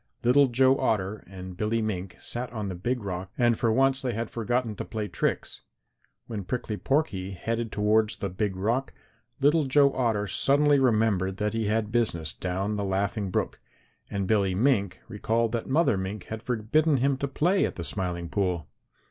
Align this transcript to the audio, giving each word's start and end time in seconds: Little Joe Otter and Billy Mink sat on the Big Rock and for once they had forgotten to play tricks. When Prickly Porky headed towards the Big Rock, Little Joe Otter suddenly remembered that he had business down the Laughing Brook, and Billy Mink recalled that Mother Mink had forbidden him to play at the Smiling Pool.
Little 0.23 0.47
Joe 0.47 0.79
Otter 0.79 1.17
and 1.27 1.55
Billy 1.55 1.79
Mink 1.79 2.15
sat 2.17 2.51
on 2.51 2.69
the 2.69 2.73
Big 2.73 3.03
Rock 3.03 3.29
and 3.37 3.55
for 3.55 3.71
once 3.71 4.01
they 4.01 4.13
had 4.13 4.31
forgotten 4.31 4.73
to 4.77 4.83
play 4.83 5.07
tricks. 5.07 5.61
When 6.25 6.43
Prickly 6.43 6.75
Porky 6.75 7.33
headed 7.33 7.71
towards 7.71 8.15
the 8.15 8.27
Big 8.29 8.55
Rock, 8.55 8.93
Little 9.41 9.65
Joe 9.65 9.93
Otter 9.93 10.25
suddenly 10.25 10.79
remembered 10.79 11.37
that 11.37 11.53
he 11.53 11.67
had 11.67 11.91
business 11.91 12.33
down 12.33 12.77
the 12.77 12.83
Laughing 12.83 13.29
Brook, 13.29 13.59
and 14.09 14.25
Billy 14.25 14.55
Mink 14.55 14.99
recalled 15.07 15.51
that 15.51 15.69
Mother 15.69 15.97
Mink 15.99 16.23
had 16.23 16.41
forbidden 16.41 16.97
him 16.97 17.15
to 17.17 17.27
play 17.27 17.63
at 17.65 17.75
the 17.75 17.83
Smiling 17.83 18.27
Pool. 18.27 18.67